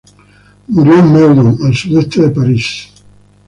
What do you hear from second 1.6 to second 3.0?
al sudoeste de París.